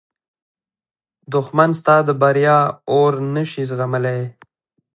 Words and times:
دښمن 1.33 1.69
ستا 1.79 1.95
د 2.07 2.09
بریا 2.21 2.59
اور 2.93 3.13
نه 3.33 3.43
شي 3.51 3.63
زغملی 3.69 4.21